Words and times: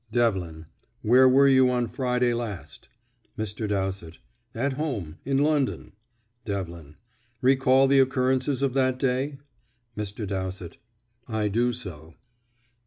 Devlin: 0.11 0.65
"Where 1.03 1.29
were 1.29 1.47
you 1.47 1.69
on 1.69 1.85
Friday 1.87 2.33
last?" 2.33 2.89
Mr. 3.37 3.67
Dowsett: 3.69 4.17
"At 4.55 4.73
home, 4.73 5.19
in 5.25 5.37
London." 5.37 5.91
Devlin: 6.43 6.95
"Recall 7.39 7.85
the 7.85 7.99
occurrences 7.99 8.63
of 8.63 8.73
that 8.73 8.97
day?" 8.97 9.37
Mr. 9.95 10.25
Dowsett: 10.25 10.77
"I 11.27 11.49
do 11.49 11.71
so." 11.71 12.15